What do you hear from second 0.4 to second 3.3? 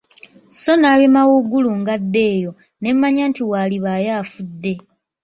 Sso nnalabye mawuugulu ng'adda eyo, ne mmanya